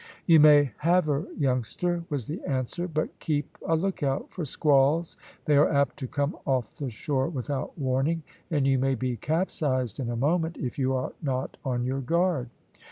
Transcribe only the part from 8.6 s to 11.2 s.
you may be capsized in a moment if you are